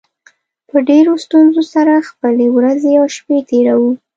[0.69, 3.91] په ډېرو ستونزو سره خپلې ورځې او شپې تېروو